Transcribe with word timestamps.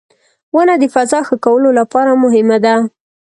•ونه 0.55 0.75
د 0.81 0.83
فضا 0.93 1.19
ښه 1.27 1.35
کولو 1.45 1.69
لپاره 1.79 2.11
مهمه 2.23 2.57
ده. 2.65 2.75